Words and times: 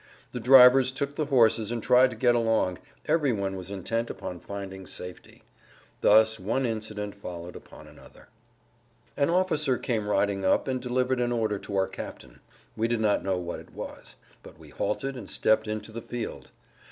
The 0.31 0.39
drivers 0.39 0.91
took 0.91 1.13
the 1.15 1.27
horses 1.27 1.69
and 1.69 1.83
tried 1.83 2.09
to 2.09 2.17
get 2.17 2.33
along; 2.33 2.79
every 3.05 3.31
one 3.31 3.55
was 3.55 3.69
intent 3.69 4.09
upon 4.09 4.39
finding 4.39 4.87
safety. 4.87 5.43
Thus 5.99 6.39
one 6.39 6.65
incident 6.65 7.13
followed 7.13 7.55
upon 7.55 7.85
another. 7.87 8.27
An 9.15 9.29
officer 9.29 9.77
came 9.77 10.09
riding 10.09 10.43
up 10.43 10.67
and 10.67 10.81
delivered 10.81 11.21
an 11.21 11.31
order 11.31 11.59
to 11.59 11.75
our 11.75 11.87
captain. 11.87 12.39
We 12.75 12.87
did 12.87 12.99
not 12.99 13.23
know 13.23 13.37
what 13.37 13.59
it 13.59 13.73
was. 13.73 14.15
But 14.41 14.57
we 14.57 14.69
halted 14.69 15.15
and 15.15 15.29
stepped 15.29 15.67
into 15.67 15.91
the 15.91 16.01
field. 16.01 16.49